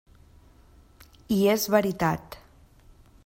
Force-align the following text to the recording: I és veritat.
I 1.37 1.37
és 1.53 1.67
veritat. 1.75 2.39